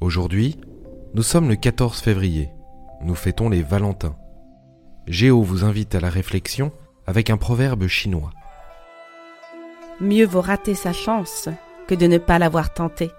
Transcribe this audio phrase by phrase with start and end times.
[0.00, 0.56] Aujourd'hui,
[1.14, 2.50] nous sommes le 14 février.
[3.02, 4.16] Nous fêtons les Valentins.
[5.06, 6.72] Géo vous invite à la réflexion
[7.06, 8.30] avec un proverbe chinois.
[10.00, 11.48] Mieux vaut rater sa chance
[11.86, 13.10] que de ne pas l'avoir tentée.